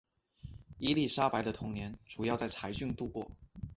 [0.79, 3.29] 伊丽莎白的童年主要在柴郡度过。